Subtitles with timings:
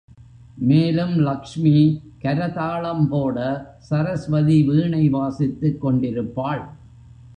[0.57, 2.01] மேலும் லக்ஷ்மி
[2.21, 3.37] கரதாளம் போட,
[3.77, 6.63] சரஸ்வதி வீணை வாசித்துக் கொண்டிருப்பாள்.